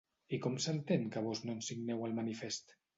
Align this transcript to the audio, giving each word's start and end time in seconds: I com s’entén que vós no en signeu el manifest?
I 0.37 0.39
com 0.45 0.55
s’entén 0.63 1.05
que 1.13 1.23
vós 1.29 1.45
no 1.45 1.57
en 1.57 1.63
signeu 1.71 2.05
el 2.09 2.21
manifest? 2.23 2.81